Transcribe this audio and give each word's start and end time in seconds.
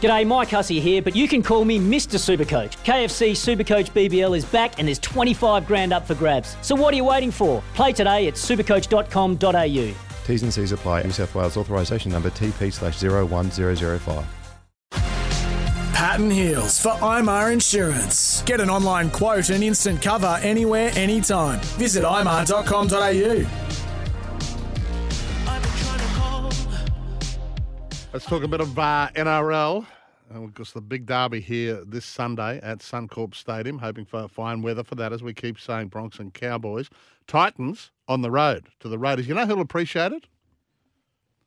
G'day, 0.00 0.24
Mike 0.24 0.50
Hussey 0.50 0.78
here, 0.78 1.02
but 1.02 1.16
you 1.16 1.26
can 1.26 1.42
call 1.42 1.64
me 1.64 1.80
Mr. 1.80 2.18
Supercoach. 2.18 2.76
KFC 2.84 3.32
Supercoach 3.32 3.90
BBL 3.90 4.36
is 4.36 4.44
back 4.44 4.78
and 4.78 4.86
there's 4.86 5.00
25 5.00 5.66
grand 5.66 5.92
up 5.92 6.06
for 6.06 6.14
grabs. 6.14 6.56
So 6.62 6.76
what 6.76 6.94
are 6.94 6.96
you 6.96 7.04
waiting 7.04 7.32
for? 7.32 7.62
Play 7.74 7.92
today 7.92 8.28
at 8.28 8.34
supercoach.com.au. 8.34 9.94
T's 10.24 10.42
and 10.42 10.54
C's 10.54 10.70
apply. 10.72 11.02
New 11.02 11.10
South 11.10 11.34
Wales 11.34 11.56
authorisation 11.56 12.12
number 12.12 12.30
TP 12.30 12.72
slash 12.72 13.02
01005. 13.02 14.24
Patton 15.98 16.30
Heels 16.30 16.78
for 16.78 16.90
IMAR 16.90 17.52
Insurance. 17.52 18.42
Get 18.42 18.60
an 18.60 18.70
online 18.70 19.10
quote 19.10 19.50
and 19.50 19.64
instant 19.64 20.00
cover 20.00 20.38
anywhere, 20.42 20.92
anytime. 20.94 21.58
Visit 21.76 22.04
imar.com.au. 22.04 23.67
Let's 28.12 28.24
talk 28.24 28.42
a 28.42 28.48
bit 28.48 28.60
of 28.62 28.78
uh, 28.78 29.08
NRL. 29.14 29.86
Uh, 30.34 30.42
of 30.42 30.54
course, 30.54 30.72
the 30.72 30.80
big 30.80 31.04
derby 31.04 31.40
here 31.40 31.84
this 31.84 32.06
Sunday 32.06 32.58
at 32.62 32.78
Suncorp 32.78 33.34
Stadium. 33.34 33.78
Hoping 33.78 34.06
for 34.06 34.26
fine 34.28 34.62
weather 34.62 34.82
for 34.82 34.94
that, 34.94 35.12
as 35.12 35.22
we 35.22 35.34
keep 35.34 35.60
saying, 35.60 35.88
Broncos 35.88 36.18
and 36.18 36.32
Cowboys. 36.32 36.88
Titans 37.26 37.90
on 38.08 38.22
the 38.22 38.30
road 38.30 38.68
to 38.80 38.88
the 38.88 38.98
Raiders. 38.98 39.28
You 39.28 39.34
know 39.34 39.44
who'll 39.44 39.60
appreciate 39.60 40.12
it? 40.12 40.26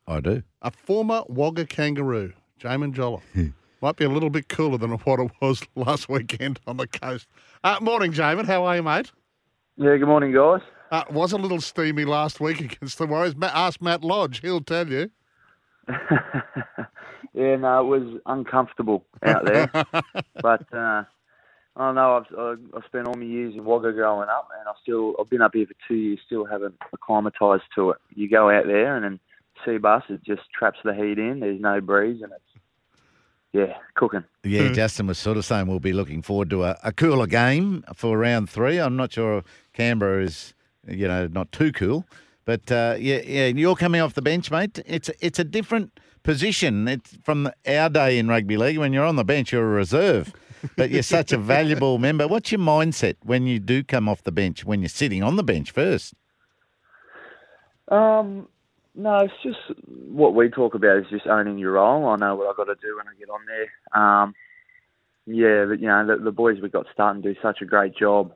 I 0.08 0.20
do. 0.20 0.44
A 0.62 0.70
former 0.70 1.24
Wagga 1.28 1.66
Kangaroo, 1.66 2.34
Jaimin 2.62 2.94
Jolliffe. 2.94 3.24
Might 3.82 3.96
be 3.96 4.06
a 4.06 4.10
little 4.10 4.30
bit 4.30 4.48
cooler 4.48 4.78
than 4.78 4.92
what 4.92 5.20
it 5.20 5.32
was 5.42 5.64
last 5.76 6.10
weekend 6.10 6.60
on 6.68 6.78
the 6.78 6.88
coast. 6.88 7.28
Uh, 7.64 7.80
morning, 7.82 8.14
Jaimin. 8.14 8.46
How 8.46 8.66
are 8.66 8.76
you, 8.76 8.84
mate? 8.84 9.12
Yeah, 9.78 9.98
good 9.98 10.08
morning, 10.08 10.32
guys. 10.32 10.62
Uh, 10.92 11.06
was 11.10 11.32
a 11.32 11.38
little 11.38 11.62
steamy 11.62 12.06
last 12.06 12.40
week 12.40 12.60
against 12.72 13.00
the 13.00 13.08
Warriors. 13.08 13.36
Ma- 13.36 13.50
ask 13.52 13.82
Matt 13.82 14.04
Lodge; 14.04 14.42
he'll 14.42 14.62
tell 14.62 14.88
you. 14.88 15.10
yeah, 17.34 17.56
no, 17.56 17.82
it 17.82 18.00
was 18.00 18.22
uncomfortable 18.26 19.06
out 19.24 19.46
there. 19.46 19.70
but 20.42 20.74
uh, 20.74 21.04
I 21.76 21.78
don't 21.78 21.96
know. 21.96 22.18
I've 22.18 22.38
I- 22.84 22.86
spent 22.88 23.08
all 23.08 23.16
my 23.16 23.26
years 23.26 23.54
in 23.56 23.64
Wagga 23.64 23.94
growing 23.94 24.30
up, 24.30 24.50
and 24.60 24.68
I 24.68 24.72
still 24.82 25.16
I've 25.20 25.30
been 25.30 25.42
up 25.42 25.54
here 25.54 25.68
for 25.68 25.76
two 25.88 25.96
years, 25.96 26.20
still 26.26 26.46
haven't 26.46 26.76
acclimatised 26.94 27.64
to 27.76 27.92
it. 27.92 27.98
You 28.14 28.30
go 28.30 28.50
out 28.50 28.66
there, 28.68 28.96
and 28.96 29.06
then 29.06 29.20
Cbus 29.66 30.10
it 30.10 30.24
just 30.24 30.44
traps 30.58 30.80
the 30.84 30.94
heat 30.94 31.20
in. 31.20 31.40
There's 31.40 31.62
no 31.62 31.82
breeze, 31.82 32.22
and 32.22 32.32
it's 32.32 32.64
yeah, 33.54 33.78
cooking. 33.96 34.24
Yeah, 34.44 34.72
Justin 34.72 35.08
was 35.08 35.18
sort 35.18 35.38
of 35.38 35.46
saying 35.46 35.68
we'll 35.68 35.80
be 35.80 35.94
looking 35.94 36.22
forward 36.22 36.50
to 36.52 36.64
a, 36.64 36.78
a 36.84 36.94
cooler 36.94 37.28
game 37.28 37.84
for 37.94 38.18
round 38.18 38.50
three. 38.50 38.78
I'm 38.78 38.96
not 38.96 39.12
sure 39.12 39.44
Canberra 39.74 40.24
is, 40.24 40.54
you 40.88 41.08
know, 41.08 41.28
not 41.28 41.52
too 41.52 41.74
cool, 41.74 42.06
but 42.46 42.72
uh, 42.72 42.96
yeah, 43.00 43.22
yeah. 43.26 43.48
You're 43.48 43.76
coming 43.76 44.02
off 44.02 44.14
the 44.14 44.22
bench, 44.22 44.52
mate. 44.52 44.80
It's 44.86 45.10
it's 45.20 45.40
a 45.40 45.44
different 45.44 46.00
position. 46.24 46.88
It's 46.88 47.18
from 47.24 47.50
our 47.68 47.90
day 47.90 48.18
in 48.18 48.28
rugby 48.28 48.58
league. 48.58 48.78
When 48.78 48.94
you're 48.94 49.06
on 49.06 49.16
the 49.16 49.24
bench, 49.24 49.52
you're 49.52 49.64
a 49.64 49.76
reserve, 49.76 50.34
but 50.76 50.90
you're 50.90 51.04
such 51.04 51.32
a 51.32 51.38
valuable 51.56 51.98
member. 51.98 52.28
What's 52.28 52.52
your 52.52 52.60
mindset 52.60 53.16
when 53.24 53.46
you 53.46 53.60
do 53.60 53.84
come 53.84 54.10
off 54.10 54.24
the 54.24 54.32
bench? 54.32 54.66
When 54.66 54.82
you're 54.82 54.90
sitting 54.90 55.24
on 55.24 55.36
the 55.36 55.44
bench 55.44 55.72
first? 55.72 56.14
Um, 57.90 58.48
no, 58.96 59.20
it's 59.20 59.34
just 59.44 59.80
what 60.10 60.34
we 60.34 60.50
talk 60.50 60.76
about 60.76 60.98
is 60.98 61.06
just 61.10 61.28
owning 61.28 61.58
your 61.58 61.74
role. 61.74 62.08
I 62.08 62.16
know 62.16 62.36
what 62.36 62.50
I've 62.50 62.58
got 62.58 62.66
to 62.66 62.76
do 62.76 62.98
when 62.98 63.08
I 63.08 63.18
get 63.20 63.30
on 63.30 63.42
there. 63.46 64.02
Um, 64.02 64.34
yeah, 65.26 65.66
but 65.66 65.80
you 65.80 65.88
know 65.88 66.06
the, 66.08 66.24
the 66.24 66.32
boys 66.32 66.58
we 66.62 66.70
got 66.70 66.88
starting 66.92 67.22
do 67.22 67.36
such 67.42 67.62
a 67.62 67.66
great 67.66 67.96
job, 67.96 68.34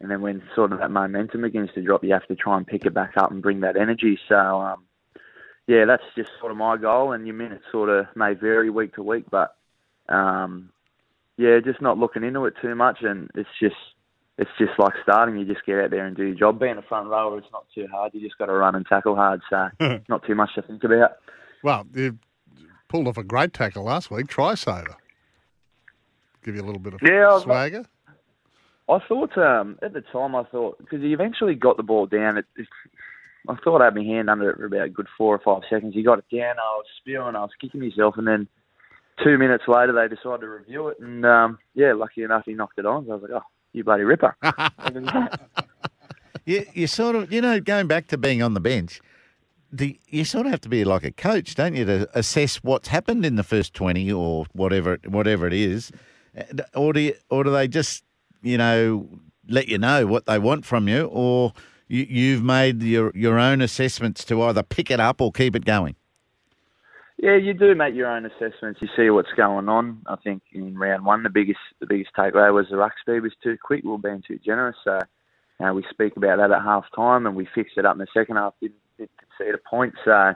and 0.00 0.10
then 0.10 0.20
when 0.22 0.42
sort 0.54 0.72
of 0.72 0.78
that 0.78 0.90
momentum 0.90 1.42
begins 1.42 1.70
to 1.74 1.82
drop, 1.82 2.02
you 2.02 2.12
have 2.12 2.26
to 2.28 2.34
try 2.34 2.56
and 2.56 2.66
pick 2.66 2.86
it 2.86 2.94
back 2.94 3.12
up 3.16 3.30
and 3.30 3.42
bring 3.42 3.60
that 3.60 3.76
energy. 3.76 4.18
So 4.28 4.36
um, 4.36 4.84
yeah, 5.66 5.84
that's 5.84 6.02
just 6.16 6.30
sort 6.40 6.52
of 6.52 6.58
my 6.58 6.76
goal. 6.76 7.12
And 7.12 7.26
your 7.26 7.36
minutes 7.36 7.64
sort 7.70 7.88
of 7.90 8.06
may 8.16 8.34
vary 8.34 8.70
week 8.70 8.94
to 8.94 9.02
week, 9.02 9.24
but 9.30 9.56
um, 10.08 10.70
yeah, 11.36 11.58
just 11.64 11.80
not 11.80 11.98
looking 11.98 12.24
into 12.24 12.44
it 12.46 12.54
too 12.60 12.74
much, 12.74 12.98
and 13.02 13.30
it's 13.34 13.48
just 13.60 13.76
it's 14.38 14.50
just 14.58 14.72
like 14.78 14.94
starting. 15.02 15.38
You 15.38 15.44
just 15.44 15.64
get 15.66 15.78
out 15.78 15.90
there 15.90 16.06
and 16.06 16.16
do 16.16 16.24
your 16.24 16.34
job. 16.34 16.58
Being 16.58 16.78
a 16.78 16.82
front 16.82 17.08
rower, 17.08 17.38
it's 17.38 17.46
not 17.52 17.66
too 17.74 17.86
hard. 17.90 18.12
You 18.14 18.20
just 18.20 18.38
got 18.38 18.46
to 18.46 18.52
run 18.52 18.74
and 18.74 18.86
tackle 18.86 19.14
hard, 19.14 19.42
so 19.50 19.68
not 20.08 20.24
too 20.26 20.34
much 20.34 20.54
to 20.54 20.62
think 20.62 20.82
about. 20.82 21.12
Well, 21.62 21.86
you 21.94 22.18
pulled 22.88 23.06
off 23.06 23.18
a 23.18 23.22
great 23.22 23.52
tackle 23.52 23.84
last 23.84 24.10
week. 24.10 24.28
Try 24.28 24.54
saver. 24.54 24.96
Give 26.42 26.54
you 26.54 26.62
a 26.62 26.64
little 26.64 26.80
bit 26.80 26.94
of 26.94 27.00
Yeah, 27.02 27.38
swagger. 27.40 27.84
I 28.90 28.98
thought 29.06 29.36
um, 29.38 29.78
at 29.82 29.92
the 29.92 30.00
time, 30.00 30.34
I 30.34 30.44
thought 30.44 30.78
because 30.78 31.00
he 31.00 31.12
eventually 31.12 31.54
got 31.54 31.76
the 31.76 31.82
ball 31.82 32.06
down. 32.06 32.38
It, 32.38 32.46
it, 32.56 32.66
I 33.48 33.56
thought 33.56 33.80
I 33.80 33.86
had 33.86 33.94
my 33.94 34.02
hand 34.02 34.28
under 34.28 34.50
it 34.50 34.56
for 34.56 34.66
about 34.66 34.86
a 34.86 34.90
good 34.90 35.08
four 35.16 35.34
or 35.34 35.38
five 35.38 35.62
seconds. 35.70 35.94
He 35.94 36.02
got 36.02 36.18
it 36.18 36.36
down. 36.36 36.58
I 36.58 36.76
was 36.76 36.86
spewing. 36.98 37.36
I 37.36 37.40
was 37.40 37.50
kicking 37.60 37.80
myself, 37.80 38.16
and 38.18 38.26
then 38.26 38.48
two 39.22 39.38
minutes 39.38 39.64
later, 39.66 39.92
they 39.92 40.14
decided 40.14 40.40
to 40.40 40.48
review 40.48 40.88
it, 40.88 40.98
and 41.00 41.24
um, 41.24 41.58
yeah, 41.74 41.92
lucky 41.94 42.22
enough, 42.22 42.42
he 42.46 42.54
knocked 42.54 42.78
it 42.78 42.86
on. 42.86 43.06
So 43.06 43.12
I 43.12 43.14
was 43.14 43.22
like, 43.22 43.32
oh, 43.32 43.46
you 43.72 43.84
bloody 43.84 44.04
ripper. 44.04 44.36
You, 46.46 46.64
you 46.72 46.86
sort 46.86 47.14
of, 47.14 47.32
you 47.32 47.40
know, 47.40 47.60
going 47.60 47.86
back 47.86 48.08
to 48.08 48.18
being 48.18 48.42
on 48.42 48.54
the 48.54 48.60
bench, 48.60 49.00
the, 49.70 50.00
you 50.08 50.24
sort 50.24 50.46
of 50.46 50.52
have 50.52 50.60
to 50.62 50.68
be 50.68 50.84
like 50.84 51.04
a 51.04 51.12
coach, 51.12 51.54
don't 51.54 51.76
you, 51.76 51.84
to 51.84 52.18
assess 52.18 52.56
what's 52.56 52.88
happened 52.88 53.24
in 53.24 53.36
the 53.36 53.44
first 53.44 53.74
twenty 53.74 54.10
or 54.10 54.46
whatever, 54.52 54.98
whatever 55.06 55.46
it 55.46 55.52
is, 55.52 55.92
or 56.74 56.92
do 56.92 57.00
you, 57.00 57.14
or 57.28 57.44
do 57.44 57.50
they 57.50 57.68
just, 57.68 58.02
you 58.42 58.58
know, 58.58 59.08
let 59.48 59.68
you 59.68 59.78
know 59.78 60.06
what 60.06 60.26
they 60.26 60.38
want 60.38 60.64
from 60.64 60.88
you, 60.88 61.04
or 61.06 61.52
you, 61.88 62.06
you've 62.08 62.42
made 62.42 62.82
your 62.82 63.12
your 63.14 63.38
own 63.38 63.60
assessments 63.60 64.24
to 64.26 64.42
either 64.42 64.62
pick 64.62 64.90
it 64.90 65.00
up 65.00 65.20
or 65.20 65.32
keep 65.32 65.56
it 65.56 65.64
going. 65.64 65.96
Yeah, 67.18 67.36
you 67.36 67.52
do 67.52 67.74
make 67.74 67.94
your 67.94 68.08
own 68.10 68.24
assessments. 68.24 68.80
You 68.80 68.88
see 68.96 69.10
what's 69.10 69.32
going 69.36 69.68
on. 69.68 70.00
I 70.06 70.16
think 70.16 70.42
in 70.52 70.78
round 70.78 71.04
one, 71.04 71.22
the 71.22 71.28
biggest 71.28 71.58
the 71.78 71.86
biggest 71.86 72.12
takeaway 72.16 72.52
was 72.52 72.66
the 72.70 72.78
ruck 72.78 72.92
speed 73.00 73.20
was 73.20 73.32
too 73.42 73.58
quick. 73.62 73.84
We 73.84 73.90
were 73.90 73.98
being 73.98 74.22
too 74.26 74.38
generous. 74.42 74.76
So 74.84 75.00
uh, 75.62 75.72
we 75.74 75.84
speak 75.90 76.16
about 76.16 76.38
that 76.38 76.50
at 76.50 76.62
half 76.62 76.84
time, 76.96 77.26
and 77.26 77.36
we 77.36 77.46
fixed 77.54 77.76
it 77.76 77.84
up 77.84 77.94
in 77.94 77.98
the 77.98 78.06
second 78.14 78.36
half. 78.36 78.54
Didn't, 78.62 78.76
didn't 78.96 79.10
concede 79.18 79.54
a 79.54 79.68
point. 79.68 79.94
So 80.04 80.32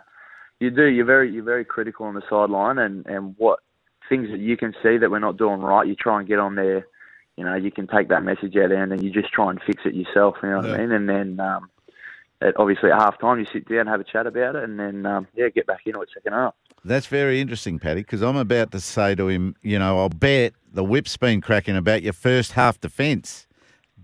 you 0.60 0.70
do. 0.70 0.84
You're 0.84 1.06
very 1.06 1.32
you're 1.32 1.42
very 1.42 1.64
critical 1.64 2.04
on 2.04 2.14
the 2.14 2.22
sideline, 2.28 2.78
and 2.78 3.06
and 3.06 3.34
what 3.38 3.60
things 4.08 4.28
that 4.30 4.40
you 4.40 4.56
can 4.56 4.74
see 4.82 4.98
that 4.98 5.10
we're 5.10 5.18
not 5.18 5.38
doing 5.38 5.60
right, 5.60 5.86
you 5.86 5.94
try 5.94 6.18
and 6.18 6.28
get 6.28 6.38
on 6.38 6.54
there. 6.54 6.86
You 7.36 7.44
know, 7.44 7.54
you 7.54 7.70
can 7.70 7.86
take 7.86 8.08
that 8.08 8.22
message 8.22 8.56
out 8.56 8.68
there, 8.68 8.82
and 8.82 8.92
then 8.92 9.02
you 9.02 9.10
just 9.10 9.32
try 9.32 9.50
and 9.50 9.60
fix 9.66 9.82
it 9.84 9.94
yourself. 9.94 10.36
You 10.42 10.50
know 10.50 10.56
what 10.58 10.70
I 10.70 10.78
mean? 10.78 10.92
And 10.92 11.08
then. 11.08 11.40
Um, 11.40 11.70
at, 12.40 12.54
obviously, 12.58 12.90
at 12.90 13.00
half 13.00 13.18
time, 13.20 13.38
you 13.38 13.46
sit 13.52 13.68
down, 13.68 13.86
have 13.86 14.00
a 14.00 14.04
chat 14.04 14.26
about 14.26 14.56
it, 14.56 14.64
and 14.64 14.78
then 14.78 15.06
um, 15.06 15.26
yeah, 15.34 15.48
get 15.48 15.66
back 15.66 15.80
into 15.86 16.00
it 16.00 16.08
second 16.12 16.32
half. 16.32 16.54
That's 16.84 17.06
very 17.06 17.40
interesting, 17.40 17.78
Paddy, 17.78 18.02
because 18.02 18.22
I'm 18.22 18.36
about 18.36 18.70
to 18.72 18.80
say 18.80 19.14
to 19.14 19.28
him, 19.28 19.56
you 19.62 19.78
know, 19.78 19.98
I'll 19.98 20.10
bet 20.10 20.52
the 20.72 20.84
whip's 20.84 21.16
been 21.16 21.40
cracking 21.40 21.76
about 21.76 22.02
your 22.02 22.12
first 22.12 22.52
half 22.52 22.78
defence, 22.78 23.46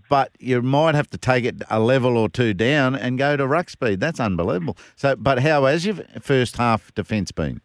but 0.09 0.31
you 0.39 0.61
might 0.61 0.95
have 0.95 1.09
to 1.11 1.17
take 1.17 1.45
it 1.45 1.61
a 1.69 1.79
level 1.79 2.17
or 2.17 2.27
two 2.27 2.53
down 2.55 2.95
and 2.95 3.19
go 3.19 3.37
to 3.37 3.45
ruck 3.45 3.69
speed. 3.69 3.99
That's 3.99 4.19
unbelievable. 4.19 4.77
So, 4.95 5.15
but 5.15 5.39
how 5.39 5.65
has 5.65 5.85
your 5.85 5.97
first 6.19 6.57
half 6.57 6.93
defence 6.95 7.31
been? 7.31 7.61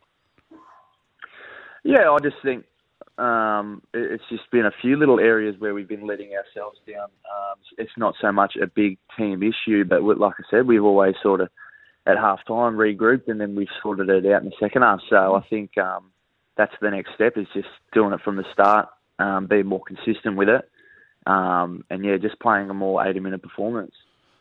Yeah, 1.83 2.11
I 2.11 2.19
just 2.23 2.37
think 2.43 2.67
um, 3.19 3.83
it's 3.95 4.25
just 4.29 4.51
been 4.51 4.67
a 4.67 4.73
few 4.83 4.97
little 4.97 5.19
areas 5.19 5.57
where 5.59 5.75
we've 5.75 5.89
been 5.89 6.07
letting 6.07 6.33
ourselves 6.35 6.79
down. 6.87 7.05
Um, 7.05 7.59
it's 7.79 7.93
not 7.97 8.15
so 8.21 8.31
much 8.31 8.57
a 8.57 8.67
big 8.67 8.99
team 9.17 9.43
issue, 9.43 9.85
but 9.85 10.03
like 10.03 10.35
I 10.39 10.45
said, 10.51 10.67
we've 10.67 10.85
always 10.85 11.15
sort 11.23 11.41
of 11.41 11.49
at 12.07 12.19
half 12.19 12.39
time 12.47 12.77
regrouped 12.77 13.29
and 13.29 13.41
then 13.41 13.57
we've 13.57 13.69
sorted 13.83 14.09
it 14.09 14.31
out 14.31 14.43
in 14.43 14.51
the 14.51 14.57
second 14.61 14.83
half. 14.83 15.01
So 15.09 15.35
I 15.35 15.47
think 15.49 15.77
um, 15.79 16.13
that's 16.57 16.75
the 16.81 16.91
next 16.91 17.15
step 17.15 17.37
is 17.37 17.47
just 17.55 17.69
doing 17.93 18.13
it 18.13 18.21
from 18.21 18.37
the 18.37 18.45
start, 18.53 18.89
um, 19.19 19.47
being 19.47 19.67
more 19.67 19.83
consistent 19.83 20.37
with 20.37 20.49
it, 20.49 20.69
um, 21.27 21.85
and 21.91 22.05
yeah, 22.05 22.17
just 22.19 22.39
playing 22.39 22.71
a 22.71 22.75
more 22.75 23.07
80 23.07 23.21
minute 23.21 23.43
performance. 23.43 23.95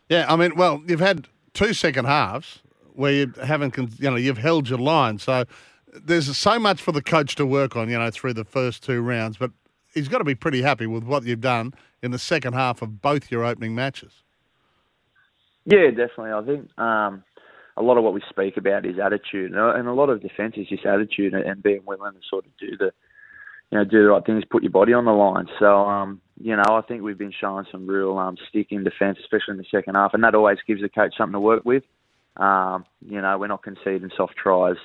Yeah, 0.08 0.26
I 0.28 0.36
mean, 0.36 0.54
well, 0.54 0.82
you've 0.86 1.00
had 1.00 1.26
two 1.54 1.72
second 1.72 2.04
halves 2.04 2.60
where 2.92 3.12
you 3.12 3.32
haven't, 3.42 3.76
you 3.76 4.10
know, 4.10 4.16
you've 4.16 4.38
held 4.38 4.68
your 4.68 4.78
line. 4.78 5.18
So 5.18 5.44
there's 6.04 6.36
so 6.36 6.58
much 6.58 6.80
for 6.82 6.92
the 6.92 7.02
coach 7.02 7.34
to 7.36 7.46
work 7.46 7.76
on, 7.76 7.88
you 7.88 7.98
know, 7.98 8.10
through 8.10 8.34
the 8.34 8.44
first 8.44 8.82
two 8.82 9.00
rounds. 9.00 9.36
But 9.36 9.50
he's 9.94 10.08
got 10.08 10.18
to 10.18 10.24
be 10.24 10.34
pretty 10.34 10.62
happy 10.62 10.86
with 10.86 11.04
what 11.04 11.24
you've 11.24 11.40
done 11.40 11.74
in 12.02 12.10
the 12.10 12.18
second 12.18 12.52
half 12.52 12.82
of 12.82 13.00
both 13.00 13.30
your 13.30 13.44
opening 13.44 13.74
matches. 13.74 14.12
Yeah, 15.64 15.90
definitely. 15.90 16.32
I 16.32 16.42
think 16.44 16.78
um, 16.78 17.24
a 17.76 17.82
lot 17.82 17.98
of 17.98 18.04
what 18.04 18.14
we 18.14 18.22
speak 18.30 18.56
about 18.56 18.86
is 18.86 18.98
attitude, 18.98 19.52
and 19.52 19.88
a- 19.88 19.92
lot 19.92 20.10
of 20.10 20.22
defence 20.22 20.54
is 20.56 20.68
just 20.68 20.86
attitude 20.86 21.34
and, 21.34 21.62
being 21.62 21.82
willing 21.84 22.12
to 22.12 22.20
sort 22.28 22.46
of 22.46 22.52
do 22.58 22.76
the 22.76 22.92
you 23.72 23.78
know, 23.78 23.84
do 23.84 24.02
the 24.04 24.10
right 24.10 24.24
things, 24.24 24.44
put 24.48 24.62
your 24.62 24.70
body 24.70 24.92
on 24.92 25.06
the 25.06 25.10
line. 25.10 25.48
So, 25.58 25.66
um, 25.66 26.20
you 26.40 26.54
know, 26.54 26.62
I 26.68 26.82
think 26.82 27.02
we've 27.02 27.18
been 27.18 27.32
showing 27.32 27.66
some 27.72 27.86
real 27.86 28.16
um, 28.16 28.36
stick 28.48 28.68
in 28.70 28.84
defence, 28.84 29.18
especially 29.20 29.52
in 29.52 29.56
the 29.58 29.64
second 29.72 29.96
half, 29.96 30.14
and 30.14 30.22
that 30.22 30.36
always 30.36 30.58
gives 30.68 30.82
the 30.82 30.88
coach 30.88 31.14
something 31.18 31.32
to 31.32 31.40
work 31.40 31.64
with. 31.64 31.82
Um, 32.36 32.84
you 33.04 33.20
know, 33.20 33.36
we're 33.38 33.48
not 33.48 33.64
conceding 33.64 34.10
soft 34.16 34.36
tries. 34.36 34.76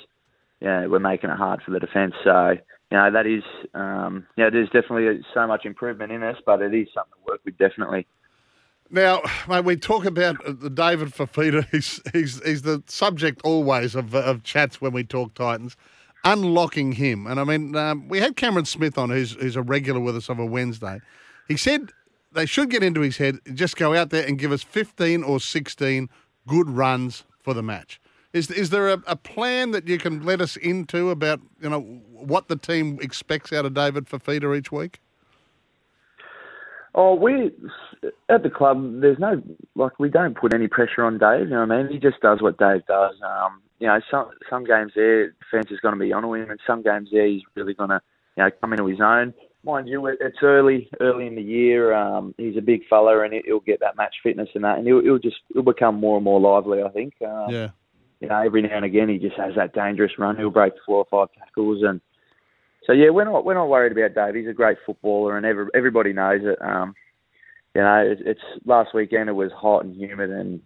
Yeah, 0.62 0.86
we're 0.86 1.00
making 1.00 1.30
it 1.30 1.38
hard 1.38 1.62
for 1.64 1.72
the 1.72 1.80
defence. 1.80 2.14
So, 2.24 2.52
you 2.92 2.98
know, 2.98 3.12
that 3.12 3.26
is, 3.26 3.44
um, 3.74 4.28
yeah, 4.38 4.50
there's 4.50 4.70
definitely 4.70 5.22
so 5.34 5.48
much 5.48 5.66
improvement 5.66 6.12
in 6.12 6.22
us, 6.24 6.38
but 6.46 6.62
it 6.62 6.74
is 6.74 6.88
something 6.94 7.14
to 7.14 7.32
work 7.32 7.42
with, 7.44 7.58
definitely. 7.58 8.06
Now, 8.92 9.22
mate, 9.48 9.64
we 9.64 9.78
talk 9.78 10.06
about 10.06 10.36
David 10.76 11.10
Fifita. 11.10 11.66
He's, 11.72 12.02
he's, 12.12 12.46
he's 12.46 12.62
the 12.64 12.84
subject 12.88 13.42
always 13.44 13.96
of, 13.96 14.14
of 14.14 14.44
chats 14.44 14.82
when 14.82 14.92
we 14.92 15.04
talk 15.04 15.34
Titans. 15.34 15.78
Unlocking 16.26 16.92
him. 16.92 17.26
And 17.26 17.40
I 17.40 17.44
mean, 17.46 17.76
um, 17.76 18.08
we 18.08 18.20
had 18.20 18.36
Cameron 18.36 18.66
Smith 18.66 18.98
on, 18.98 19.10
who's, 19.10 19.32
who's 19.32 19.56
a 19.56 19.64
regular 19.64 20.00
with 20.00 20.16
us 20.16 20.30
on 20.30 20.40
a 20.40 20.46
Wednesday. 20.46 21.00
He 21.48 21.58
said 21.58 21.90
they 22.34 22.46
should 22.46 22.70
get 22.70 22.84
into 22.84 23.02
his 23.02 23.18
head, 23.18 23.40
just 23.54 23.76
go 23.76 23.96
out 23.96 24.10
there 24.10 24.28
and 24.28 24.38
give 24.38 24.52
us 24.52 24.62
15 24.62 25.24
or 25.24 25.40
16 25.40 26.10
good 26.48 26.70
runs 26.70 27.24
for 27.40 27.54
the 27.54 27.64
match. 27.64 28.01
Is, 28.34 28.50
is 28.50 28.70
there 28.70 28.90
a, 28.90 29.02
a 29.08 29.16
plan 29.16 29.72
that 29.72 29.88
you 29.88 29.98
can 29.98 30.24
let 30.24 30.40
us 30.40 30.56
into 30.56 31.10
about, 31.10 31.42
you 31.62 31.70
know, 31.70 31.82
what 32.12 32.48
the 32.48 32.56
team 32.56 32.98
expects 33.02 33.52
out 33.52 33.66
of 33.66 33.74
David 33.74 34.06
Fifita 34.06 34.58
each 34.58 34.72
week? 34.72 35.00
Oh, 36.94 37.16
we 37.16 37.52
at 38.30 38.44
the 38.44 38.50
club. 38.50 39.00
There's 39.02 39.20
no 39.20 39.42
like 39.76 39.98
we 39.98 40.10
don't 40.10 40.36
put 40.36 40.54
any 40.54 40.68
pressure 40.68 41.04
on 41.04 41.18
Dave. 41.18 41.48
You 41.48 41.52
know 41.52 41.66
what 41.66 41.72
I 41.72 41.84
mean? 41.84 41.92
He 41.92 42.00
just 42.00 42.20
does 42.20 42.42
what 42.42 42.58
Dave 42.58 42.86
does. 42.86 43.16
Um, 43.26 43.62
you 43.80 43.88
know, 43.88 44.00
some 44.10 44.30
some 44.50 44.66
games 44.66 44.92
there, 44.94 45.32
defence 45.32 45.72
is 45.72 45.80
going 45.80 45.94
to 45.94 46.00
be 46.00 46.12
on 46.12 46.26
him, 46.26 46.52
and 46.52 46.60
some 46.68 46.84
games 46.84 47.10
there, 47.12 47.28
he's 47.28 47.44
really 47.56 47.74
going 47.74 47.92
to 47.92 48.02
you 48.36 48.44
know 48.44 48.50
come 48.60 48.74
into 48.74 48.88
his 48.88 49.00
own. 49.00 49.34
Mind 49.64 49.88
you, 49.88 50.06
it's 50.08 50.38
early 50.42 50.90
early 51.00 51.28
in 51.28 51.36
the 51.36 51.42
year. 51.42 51.94
Um, 51.94 52.36
he's 52.38 52.58
a 52.58 52.62
big 52.62 52.82
fella, 52.90 53.24
and 53.24 53.34
he'll 53.46 53.62
get 53.62 53.80
that 53.80 53.96
match 53.96 54.16
fitness 54.22 54.50
and 54.54 54.64
that, 54.66 54.78
and 54.78 54.86
he'll, 54.86 55.02
he'll 55.02 55.20
just 55.20 55.38
he'll 55.54 55.64
become 55.64 55.96
more 55.96 56.18
and 56.18 56.26
more 56.26 56.42
lively. 56.42 56.84
I 56.84 56.90
think. 56.90 57.14
Um, 57.26 57.50
Yeah. 57.50 57.70
You 58.22 58.30
know, 58.30 58.40
every 58.40 58.62
now 58.62 58.78
and 58.78 58.86
again, 58.86 59.10
he 59.10 59.18
just 59.18 59.36
has 59.38 59.56
that 59.56 59.74
dangerous 59.74 60.12
run. 60.20 60.38
He'll 60.38 60.52
break 60.52 60.74
four 60.86 60.98
or 60.98 61.06
five 61.10 61.36
tackles, 61.38 61.82
and 61.84 62.00
so 62.86 62.94
yeah, 62.94 63.10
we're 63.10 63.26
not 63.26 63.44
we're 63.46 63.56
not 63.56 63.68
worried 63.68 63.98
about 63.98 64.14
Dave. 64.14 64.36
He's 64.36 64.48
a 64.50 64.54
great 64.54 64.78
footballer, 64.86 65.38
and 65.38 65.46
every, 65.46 65.66
everybody 65.74 66.14
knows 66.14 66.42
it. 66.44 66.58
Um, 66.62 66.94
you 67.76 67.82
know, 67.82 67.98
it's, 68.06 68.22
it's 68.24 68.66
last 68.66 68.94
weekend. 68.94 69.30
It 69.30 69.34
was 69.34 69.52
hot 69.52 69.86
and 69.86 69.96
humid, 69.96 70.30
and 70.30 70.62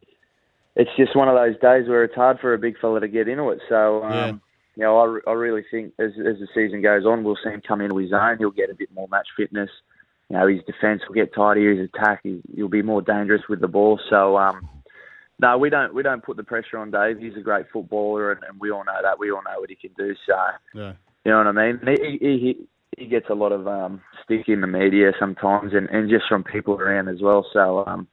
it's 0.76 0.90
just 0.98 1.16
one 1.16 1.30
of 1.30 1.36
those 1.36 1.54
days 1.62 1.88
where 1.88 2.04
it's 2.04 2.16
hard 2.16 2.40
for 2.42 2.54
a 2.54 2.58
big 2.60 2.78
fella 2.80 3.00
to 3.00 3.08
get 3.08 3.30
into 3.30 3.50
it. 3.52 3.62
So, 3.70 4.04
um, 4.04 4.12
Yeah. 4.12 4.32
you 4.76 4.84
know, 4.84 5.22
I, 5.26 5.32
I 5.32 5.34
really 5.34 5.64
think 5.72 5.94
as 5.98 6.12
as 6.18 6.40
the 6.40 6.48
season 6.54 6.82
goes 6.82 7.06
on, 7.06 7.24
we'll 7.24 7.38
see 7.42 7.52
him 7.52 7.62
come 7.66 7.80
into 7.80 7.98
his 7.98 8.12
own. 8.12 8.38
He'll 8.38 8.52
get 8.52 8.70
a 8.70 8.76
bit 8.76 8.90
more 8.94 9.08
match 9.08 9.28
fitness. 9.38 9.70
You 10.30 10.38
know, 10.38 10.48
his 10.48 10.62
defence 10.66 11.04
will 11.08 11.16
get 11.16 11.34
tighter. 11.34 11.74
His 11.74 11.88
attack, 11.94 12.20
he, 12.24 12.42
he'll 12.54 12.68
be 12.68 12.82
more 12.82 13.02
dangerous 13.02 13.44
with 13.48 13.62
the 13.62 13.68
ball. 13.68 14.00
So, 14.10 14.38
um, 14.38 14.68
no, 15.40 15.58
we 15.58 15.70
don't 15.70 15.94
we 15.94 16.04
don't 16.04 16.24
put 16.24 16.38
the 16.38 16.44
pressure 16.44 16.78
on 16.78 16.92
Dave. 16.92 17.20
He's 17.20 17.36
a 17.38 17.42
great 17.42 17.66
footballer, 17.72 18.32
and, 18.32 18.42
and 18.44 18.60
we 18.60 18.72
all 18.72 18.86
know 18.86 19.00
that. 19.02 19.20
We 19.20 19.32
all 19.32 19.42
know 19.44 19.60
what 19.60 19.70
he 19.70 19.76
can 19.76 19.92
do. 19.98 20.16
So, 20.26 20.34
Yeah. 20.74 20.94
you 21.26 21.32
know 21.32 21.38
what 21.40 21.48
I 21.48 21.52
mean? 21.52 21.80
He, 21.86 22.18
he, 22.20 22.68
he, 22.98 23.06
gets 23.08 23.30
a 23.30 23.34
lot 23.34 23.52
of 23.52 23.68
um, 23.68 24.02
stick 24.24 24.48
in 24.48 24.62
the 24.62 24.68
media 24.68 25.12
sometimes, 25.20 25.74
and, 25.74 25.90
and 25.90 26.10
just 26.10 26.26
from 26.30 26.44
people 26.44 26.76
around 26.76 27.10
as 27.10 27.22
well. 27.22 27.46
So, 27.52 27.84
um, 27.86 28.08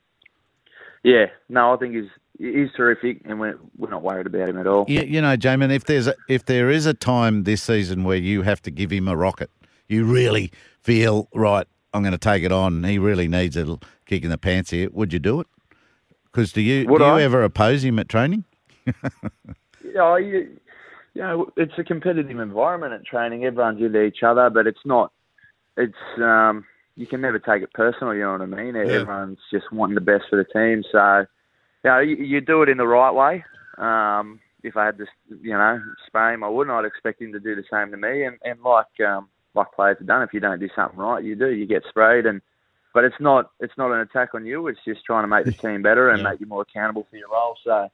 yeah, 1.05 1.27
no, 1.49 1.73
I 1.73 1.77
think 1.77 1.95
he's 1.95 2.11
he's 2.39 2.71
terrific, 2.77 3.23
and 3.25 3.39
we're 3.39 3.59
we're 3.79 3.91
not 3.91 4.03
worried 4.03 4.27
about 4.27 4.49
him 4.49 4.59
at 4.59 4.67
all. 4.67 4.85
You, 4.89 5.03
you 5.03 5.21
know, 5.21 5.37
Jaimin, 5.37 5.73
if 5.73 5.85
there's 5.85 6.09
a, 6.09 6.15
if 6.29 6.45
there 6.45 6.71
is 6.71 6.87
a 6.87 6.95
time 6.95 7.45
this 7.45 7.63
season 7.63 8.03
where 8.03 8.17
you 8.17 8.43
have 8.43 8.61
to 8.63 8.71
give 8.73 8.91
him 8.91 9.07
a 9.07 9.17
rocket, 9.17 9.51
you 9.87 10.05
really 10.05 10.51
feel 10.81 11.29
right. 11.35 11.67
I'm 11.95 12.03
going 12.03 12.13
to 12.13 12.19
take 12.19 12.43
it 12.43 12.53
on. 12.53 12.83
He 12.85 12.99
really 12.99 13.29
needs 13.29 13.55
a 13.57 13.61
little 13.61 13.81
kick 14.07 14.25
in 14.25 14.31
the 14.31 14.39
pants 14.39 14.71
here. 14.71 14.89
Would 14.93 15.13
you 15.13 15.19
do 15.19 15.41
it? 15.41 15.47
Because 16.33 16.53
do 16.53 16.63
you 16.63 16.87
Would 16.89 16.99
do 16.99 17.05
you 17.05 17.11
I? 17.11 17.23
ever 17.23 17.43
oppose 17.43 17.85
him 17.85 17.99
at 17.99 18.09
training? 18.09 18.45
Yeah, 19.95 20.17
you, 20.17 20.57
you 21.15 21.23
know, 21.23 21.51
it's 21.57 21.75
a 21.77 21.85
competitive 21.85 22.39
environment 22.41 22.95
at 22.95 23.05
training. 23.05 23.45
Everyone's 23.45 23.83
into 23.83 24.03
each 24.03 24.23
other, 24.23 24.49
but 24.49 24.67
it's 24.67 24.85
not. 24.85 25.13
It's 25.77 25.93
um, 26.19 26.65
you 26.97 27.07
can 27.07 27.21
never 27.21 27.39
take 27.39 27.63
it 27.63 27.73
personal. 27.75 28.15
You 28.15 28.23
know 28.23 28.33
what 28.33 28.41
I 28.43 28.47
mean? 28.47 28.77
Everyone's 28.77 29.39
just 29.53 29.71
wanting 29.73 29.95
the 29.95 30.01
best 30.01 30.25
for 30.31 30.37
the 30.37 30.45
team. 30.45 30.83
So, 30.91 31.27
you 31.85 31.91
know, 31.91 31.99
you, 31.99 32.17
you 32.17 32.41
do 32.41 32.63
it 32.63 32.69
in 32.69 32.79
the 32.79 32.87
right 32.87 33.11
way. 33.11 33.45
Um, 33.79 34.41
if 34.63 34.77
I 34.77 34.87
had 34.87 34.99
to, 34.99 35.07
you 35.41 35.53
know, 35.53 35.81
spray 36.07 36.35
him, 36.35 36.45
I 36.45 36.49
wouldn't. 36.49 36.75
I'd 36.75 36.85
expect 36.85 37.21
him 37.21 37.33
to 37.33 37.41
do 37.41 37.55
the 37.57 37.65
same 37.71 37.91
to 37.91 37.97
me. 37.97 38.25
And 38.25 38.39
and 38.45 38.61
like 38.63 39.01
um, 39.07 39.29
like 39.55 39.73
players 39.73 39.99
have 39.99 40.07
done, 40.07 40.23
if 40.23 40.33
you 40.33 40.41
don't 40.41 40.61
do 40.61 40.69
something 40.75 40.99
right, 40.99 41.23
you 41.23 41.35
do. 41.35 41.51
You 41.51 41.67
get 41.67 41.83
sprayed. 41.89 42.25
And 42.25 42.41
but 42.95 43.05
it's 43.05 43.17
not 43.21 43.51
it's 43.61 43.77
not 43.77 43.93
an 43.93 44.01
attack 44.01 44.35
on 44.35 44.47
you. 44.47 44.67
It's 44.69 44.81
just 44.85 45.05
trying 45.05 45.25
to 45.25 45.29
make 45.29 45.45
the 45.45 45.53
team 45.53 45.83
better 45.83 46.11
and 46.11 46.23
make 46.23 46.41
you 46.41 46.47
more 46.47 46.63
accountable 46.63 47.07
for 47.11 47.17
your 47.17 47.29
role. 47.31 47.57
So, 47.65 47.89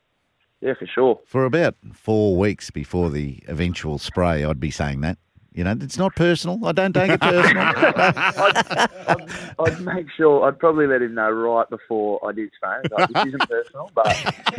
yeah, 0.61 0.75
for 0.79 0.87
sure. 0.87 1.21
For 1.25 1.45
about 1.45 1.77
four 1.93 2.37
weeks 2.37 2.71
before 2.71 3.11
the 3.11 3.43
eventual 3.47 3.99
spray, 3.99 4.45
I'd 4.45 4.61
be 4.61 4.71
saying 4.71 5.01
that. 5.03 5.19
You 5.59 5.65
know, 5.65 5.77
it's 5.81 5.99
not 5.99 6.15
personal. 6.15 6.65
I 6.65 6.71
don't 6.71 6.93
take 6.93 7.11
it 7.11 7.21
personal. 7.21 7.65
I'd, 7.67 8.89
I'd, 9.09 9.31
I'd 9.59 9.81
make 9.81 10.07
sure. 10.17 10.47
I'd 10.47 10.57
probably 10.57 10.87
let 10.87 11.03
him 11.03 11.15
know 11.15 11.33
right 11.33 11.69
before 11.69 12.25
I 12.25 12.31
did 12.31 12.53
spray. 12.55 12.77
him. 12.77 12.83
Like, 12.97 13.09
this 13.09 13.27
isn't 13.27 13.51
personal, 13.51 13.91
but 13.93 14.17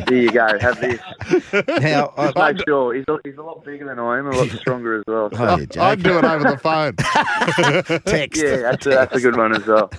here 0.09 0.17
you 0.23 0.29
go. 0.29 0.59
Have 0.59 0.81
this. 0.81 0.99
now, 1.79 2.13
I, 2.17 2.25
Just 2.25 2.37
make 2.37 2.67
sure. 2.67 2.93
He's 2.93 3.05
a, 3.07 3.17
he's 3.23 3.37
a 3.37 3.41
lot 3.41 3.63
bigger 3.63 3.85
than 3.85 3.97
I 3.97 4.19
am, 4.19 4.27
a 4.27 4.31
lot 4.31 4.49
stronger 4.49 4.97
as 4.97 5.05
well. 5.07 5.29
So, 5.31 5.37
oh, 5.39 5.65
yeah, 5.73 5.83
I'd 5.85 6.03
do 6.03 6.17
it 6.17 6.25
over 6.25 6.43
the 6.43 6.57
phone. 6.57 6.95
text. 8.03 8.43
yeah, 8.43 8.57
that's 8.57 8.85
a, 8.85 8.89
that's 8.89 9.15
a 9.15 9.21
good 9.21 9.37
one 9.37 9.55
as 9.55 9.65
well. 9.65 9.89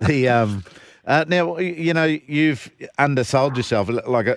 the 0.00 0.26
um 0.30 0.64
uh, 1.06 1.26
now 1.28 1.58
you 1.58 1.92
know 1.92 2.04
you've 2.04 2.70
undersold 2.98 3.56
yourself 3.58 3.90
like 4.06 4.28
uh 4.28 4.34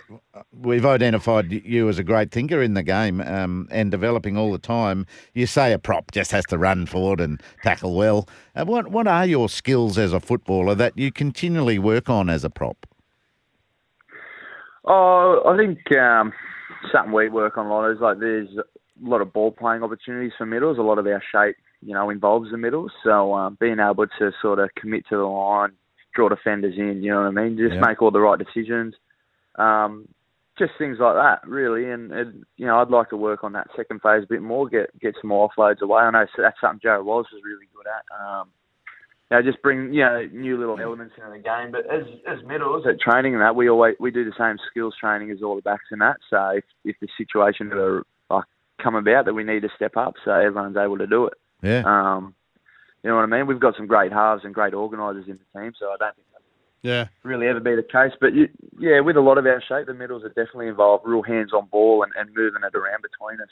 we've 0.61 0.85
identified 0.85 1.51
you 1.51 1.87
as 1.89 1.97
a 1.99 2.03
great 2.03 2.31
thinker 2.31 2.61
in 2.61 2.73
the 2.73 2.83
game 2.83 3.21
um, 3.21 3.67
and 3.71 3.91
developing 3.91 4.37
all 4.37 4.51
the 4.51 4.57
time 4.57 5.05
you 5.33 5.45
say 5.45 5.71
a 5.73 5.79
prop 5.79 6.11
just 6.11 6.31
has 6.31 6.45
to 6.45 6.57
run 6.57 6.85
forward 6.85 7.19
and 7.21 7.41
tackle 7.63 7.95
well 7.95 8.27
uh, 8.55 8.65
what 8.65 8.89
what 8.89 9.07
are 9.07 9.25
your 9.25 9.47
skills 9.49 9.97
as 9.97 10.13
a 10.13 10.19
footballer 10.19 10.75
that 10.75 10.97
you 10.97 11.11
continually 11.11 11.79
work 11.79 12.09
on 12.09 12.29
as 12.29 12.43
a 12.43 12.49
prop 12.49 12.85
Oh, 14.85 15.43
I 15.45 15.57
think 15.57 15.79
um, 15.97 16.33
something 16.91 17.11
we 17.11 17.29
work 17.29 17.57
on 17.57 17.67
a 17.67 17.69
lot 17.69 17.91
is 17.91 17.99
like 17.99 18.19
there's 18.19 18.49
a 18.57 18.63
lot 19.07 19.21
of 19.21 19.31
ball 19.33 19.51
playing 19.51 19.83
opportunities 19.83 20.31
for 20.37 20.45
middles. 20.45 20.77
A 20.77 20.81
lot 20.81 20.97
of 20.97 21.05
our 21.05 21.21
shape, 21.31 21.57
you 21.81 21.93
know, 21.93 22.09
involves 22.09 22.49
the 22.49 22.57
middles. 22.57 22.91
So 23.03 23.33
um, 23.35 23.57
being 23.59 23.79
able 23.79 24.07
to 24.07 24.31
sort 24.41 24.57
of 24.59 24.69
commit 24.75 25.05
to 25.09 25.17
the 25.17 25.23
line, 25.23 25.71
draw 26.15 26.29
defenders 26.29 26.75
in, 26.77 27.03
you 27.03 27.11
know 27.11 27.21
what 27.21 27.27
I 27.27 27.31
mean, 27.31 27.57
just 27.57 27.75
Yeah. 27.75 27.81
make 27.85 28.01
all 28.01 28.09
the 28.11 28.19
right 28.21 28.39
decisions. 28.39 28.95
Um, 29.55 30.07
just 30.59 30.73
things 30.77 30.97
like 30.99 31.15
that, 31.15 31.47
really. 31.47 31.89
And, 31.89 32.11
and 32.11 32.43
you 32.57 32.67
know, 32.67 32.79
I'd 32.79 32.89
like 32.89 33.09
to 33.09 33.17
work 33.17 33.43
on 33.43 33.53
that 33.53 33.67
second 33.75 34.01
phase 34.01 34.23
a 34.23 34.27
bit 34.27 34.41
more, 34.41 34.69
get 34.69 34.97
get 34.99 35.15
some 35.19 35.29
more 35.29 35.49
offloads 35.49 35.81
away. 35.81 36.03
I 36.03 36.11
know 36.11 36.25
that's 36.37 36.61
something 36.61 36.79
Jarrod 36.79 37.05
Wallace 37.05 37.27
is 37.35 37.41
really 37.43 37.67
good 37.73 37.87
at. 37.87 38.05
Um, 38.23 38.49
you 39.31 39.37
know, 39.37 39.43
just 39.43 39.61
bring 39.61 39.93
you 39.93 40.01
know 40.01 40.27
new 40.31 40.57
little 40.57 40.79
elements 40.79 41.15
into 41.17 41.31
the 41.31 41.39
game. 41.39 41.71
But 41.71 41.85
as 41.91 42.03
as 42.27 42.45
middles 42.45 42.85
at 42.87 42.99
training 42.99 43.33
and 43.33 43.41
that, 43.41 43.55
we 43.55 43.69
always 43.69 43.95
we 43.99 44.11
do 44.11 44.25
the 44.25 44.33
same 44.37 44.57
skills 44.69 44.95
training 44.99 45.31
as 45.31 45.41
all 45.41 45.55
the 45.55 45.61
backs 45.61 45.85
and 45.91 46.01
that. 46.01 46.17
So 46.29 46.49
if 46.49 46.63
if 46.83 46.95
the 46.99 47.07
situation 47.17 47.69
ever 47.71 48.03
like 48.29 48.45
come 48.81 48.95
about 48.95 49.25
that 49.25 49.33
we 49.33 49.43
need 49.43 49.61
to 49.61 49.69
step 49.75 49.97
up, 49.97 50.15
so 50.25 50.31
everyone's 50.31 50.77
able 50.77 50.97
to 50.97 51.07
do 51.07 51.27
it. 51.27 51.33
yeah 51.61 51.83
Um, 51.85 52.35
you 53.03 53.09
know 53.09 53.15
what 53.15 53.23
I 53.23 53.27
mean? 53.27 53.47
We've 53.47 53.59
got 53.59 53.77
some 53.77 53.87
great 53.87 54.11
halves 54.11 54.43
and 54.43 54.53
great 54.53 54.73
organisers 54.73 55.27
in 55.27 55.39
the 55.39 55.59
team, 55.59 55.71
so 55.79 55.87
I 55.87 55.95
don't 55.97 56.15
think 56.15 56.27
Yeah. 56.81 57.07
really 57.23 57.47
ever 57.47 57.59
be 57.59 57.75
the 57.75 57.83
case. 57.83 58.13
But 58.19 58.33
you, 58.33 58.47
yeah, 58.79 59.01
with 59.01 59.17
a 59.17 59.21
lot 59.21 59.37
of 59.37 59.45
our 59.45 59.61
shape, 59.67 59.87
the 59.87 59.93
middles 59.93 60.23
are 60.23 60.29
definitely 60.29 60.67
involved, 60.67 61.05
real 61.05 61.23
hands 61.23 61.51
on 61.53 61.67
ball 61.67 62.03
and, 62.03 62.11
and 62.17 62.33
moving 62.35 62.61
it 62.63 62.75
around 62.75 63.01
between 63.01 63.41
us. 63.41 63.49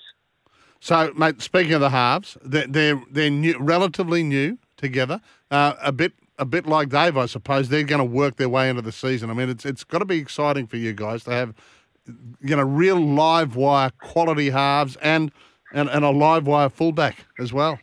So, 0.79 1.11
mate, 1.17 1.41
speaking 1.41 1.73
of 1.73 1.81
the 1.81 1.89
halves, 1.89 2.37
they're 2.43 2.67
they're, 2.67 3.01
they're 3.11 3.29
new, 3.29 3.57
relatively 3.59 4.23
new 4.23 4.57
together. 4.77 5.21
Uh, 5.49 5.73
a 5.81 5.91
bit 5.91 6.13
a 6.39 6.45
bit 6.45 6.67
like 6.67 6.89
Dave, 6.89 7.17
I 7.17 7.25
suppose. 7.25 7.69
They're 7.69 7.83
going 7.83 7.99
to 7.99 8.05
work 8.05 8.37
their 8.37 8.49
way 8.49 8.69
into 8.69 8.81
the 8.81 8.91
season. 8.91 9.29
I 9.29 9.33
mean, 9.33 9.49
it's 9.49 9.65
it's 9.65 9.83
got 9.83 9.99
to 9.99 10.05
be 10.05 10.17
exciting 10.17 10.67
for 10.67 10.77
you 10.77 10.93
guys 10.93 11.23
to 11.23 11.31
have, 11.31 11.53
you 12.41 12.55
know, 12.55 12.63
real 12.63 12.99
live 12.99 13.55
wire 13.55 13.91
quality 14.01 14.51
halves 14.51 14.97
and 14.97 15.31
and, 15.73 15.89
and 15.89 16.05
a 16.05 16.11
live 16.11 16.47
wire 16.47 16.69
fullback 16.69 17.25
as 17.39 17.51
well. 17.51 17.79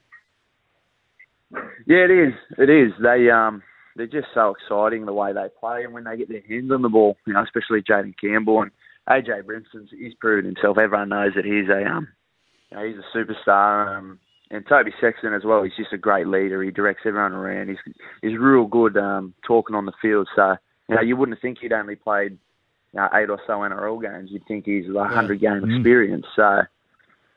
Yeah, 1.87 2.05
it 2.05 2.11
is. 2.11 2.35
It 2.59 2.71
is. 2.71 2.93
They 3.03 3.29
um 3.31 3.63
they're 3.97 4.07
just 4.07 4.29
so 4.35 4.55
exciting 4.55 5.07
the 5.07 5.13
way 5.13 5.33
they 5.33 5.47
play 5.61 5.85
and 5.85 5.93
when 5.93 6.05
they 6.05 6.17
get 6.17 6.29
their 6.29 6.43
hands 6.49 6.71
on 6.73 6.83
the 6.83 6.89
ball, 6.89 7.17
you 7.27 7.33
know, 7.33 7.43
especially 7.43 7.83
Jayden 7.83 8.15
Campbell 8.21 8.63
and 8.63 8.71
AJ 9.09 9.47
Brimson's 9.47 9.91
he's 9.91 10.15
proven 10.15 10.45
himself. 10.45 10.79
Everyone 10.79 11.11
knows 11.11 11.33
that 11.37 11.45
he's 11.45 11.69
a 11.69 11.89
um 11.89 12.09
you 12.71 12.77
know, 12.77 12.87
he's 12.87 12.97
a 12.97 13.17
superstar. 13.17 13.97
Um 13.97 14.19
and 14.51 14.65
Toby 14.69 14.93
Sexton 15.01 15.35
as 15.35 15.45
well, 15.45 15.63
he's 15.63 15.77
just 15.77 15.93
a 15.93 15.99
great 15.99 16.27
leader. 16.27 16.63
He 16.63 16.71
directs 16.71 17.03
everyone 17.07 17.33
around. 17.33 17.69
He's 17.69 17.95
he's 18.23 18.39
real 18.39 18.67
good 18.67 18.97
um 18.97 19.35
talking 19.47 19.77
on 19.77 19.87
the 19.87 19.93
field. 20.03 20.29
So, 20.35 20.57
you 20.89 20.97
know, 20.97 21.03
you 21.03 21.17
wouldn't 21.17 21.41
think 21.41 21.59
he'd 21.61 21.73
only 21.73 21.97
played 21.97 22.39
you 22.93 23.01
know, 23.01 23.09
eight 23.15 23.31
or 23.31 23.41
so 23.47 23.55
NRL 23.55 24.01
games. 24.03 24.31
You'd 24.33 24.47
think 24.47 24.65
he's 24.65 24.85
a 24.89 25.05
hundred 25.05 25.41
game 25.41 25.69
experience. 25.71 26.27
So 26.37 26.63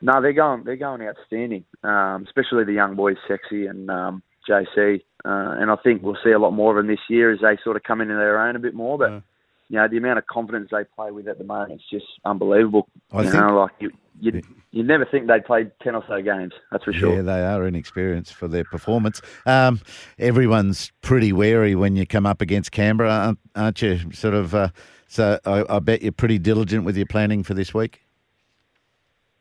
No, 0.00 0.22
they're 0.22 0.32
going. 0.32 0.64
They're 0.64 0.76
going 0.76 1.02
outstanding. 1.02 1.64
Um, 1.82 2.24
especially 2.26 2.64
the 2.64 2.72
young 2.72 2.94
boys, 2.94 3.16
sexy 3.26 3.66
and 3.66 3.90
um, 3.90 4.22
JC. 4.48 5.02
Uh, 5.24 5.56
and 5.60 5.70
I 5.70 5.76
think 5.76 6.02
we'll 6.02 6.16
see 6.24 6.30
a 6.30 6.38
lot 6.38 6.52
more 6.52 6.70
of 6.78 6.84
them 6.84 6.92
this 6.92 7.04
year 7.08 7.32
as 7.32 7.40
they 7.40 7.58
sort 7.62 7.76
of 7.76 7.82
come 7.82 8.00
into 8.00 8.14
their 8.14 8.38
own 8.40 8.56
a 8.56 8.60
bit 8.60 8.74
more. 8.74 8.96
But 8.98 9.22
you 9.68 9.76
know, 9.76 9.86
the 9.88 9.98
amount 9.98 10.18
of 10.18 10.26
confidence 10.26 10.68
they 10.70 10.84
play 10.96 11.10
with 11.10 11.28
at 11.28 11.38
the 11.38 11.44
moment, 11.44 11.72
it's 11.72 11.90
just 11.90 12.06
unbelievable. 12.24 12.88
I 13.12 13.22
you 13.22 13.30
think- 13.30 13.34
know, 13.34 13.58
like 13.60 13.72
you, 13.80 13.90
you, 14.20 14.42
you 14.70 14.82
never 14.82 15.04
think 15.04 15.26
they'd 15.26 15.44
play 15.44 15.70
ten 15.82 15.94
or 15.94 16.04
so 16.08 16.22
games. 16.22 16.52
That's 16.72 16.84
for 16.84 16.92
sure. 16.92 17.16
Yeah, 17.16 17.22
they 17.22 17.44
are 17.44 17.66
inexperienced 17.66 18.34
for 18.34 18.48
their 18.48 18.64
performance. 18.64 19.20
Um, 19.46 19.80
everyone's 20.18 20.90
pretty 21.02 21.32
wary 21.32 21.74
when 21.74 21.96
you 21.96 22.06
come 22.06 22.26
up 22.26 22.40
against 22.40 22.72
Canberra, 22.72 23.10
aren't, 23.10 23.38
aren't 23.54 23.82
you? 23.82 24.12
Sort 24.12 24.34
of. 24.34 24.54
Uh, 24.54 24.68
so 25.06 25.38
I, 25.44 25.64
I 25.68 25.78
bet 25.78 26.02
you're 26.02 26.12
pretty 26.12 26.38
diligent 26.38 26.84
with 26.84 26.96
your 26.96 27.06
planning 27.06 27.42
for 27.42 27.54
this 27.54 27.72
week. 27.72 28.02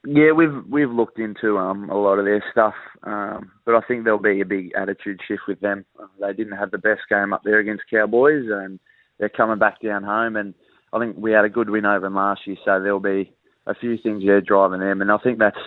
Yeah, 0.05 0.31
we've 0.31 0.63
we've 0.69 0.91
looked 0.91 1.19
into 1.19 1.57
um, 1.57 1.89
a 1.89 1.97
lot 1.97 2.19
of 2.19 2.25
their 2.25 2.43
stuff, 2.51 2.75
um, 3.03 3.51
but 3.65 3.75
I 3.75 3.81
think 3.87 4.03
there'll 4.03 4.19
be 4.19 4.41
a 4.41 4.45
big 4.45 4.71
attitude 4.73 5.19
shift 5.27 5.41
with 5.47 5.59
them. 5.59 5.85
Uh, 5.99 6.05
they 6.21 6.33
didn't 6.33 6.57
have 6.57 6.71
the 6.71 6.77
best 6.77 7.01
game 7.09 7.33
up 7.33 7.41
there 7.43 7.59
against 7.59 7.83
Cowboys, 7.89 8.45
and 8.49 8.79
they're 9.19 9.27
coming 9.27 9.59
back 9.59 9.81
down 9.81 10.03
home. 10.03 10.35
And 10.35 10.53
I 10.93 10.99
think 10.99 11.17
we 11.17 11.31
had 11.31 11.45
a 11.45 11.49
good 11.49 11.69
win 11.69 11.85
over 11.85 12.01
them 12.05 12.15
last 12.15 12.41
year, 12.45 12.55
so 12.63 12.79
there'll 12.79 12.99
be 12.99 13.33
a 13.65 13.75
few 13.75 13.97
things 13.97 14.23
there 14.25 14.39
driving 14.39 14.79
them. 14.79 15.01
And 15.01 15.11
I 15.11 15.17
think 15.17 15.39
that's 15.39 15.57